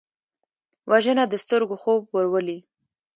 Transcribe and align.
وژنه 0.89 1.23
د 1.29 1.33
سترګو 1.43 1.75
خوب 1.81 2.01
ورولي 2.15 2.59